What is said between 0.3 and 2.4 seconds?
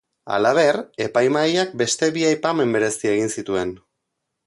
Halaber, epaimahaiak beste bi